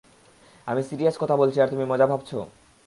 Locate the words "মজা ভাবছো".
1.85-2.37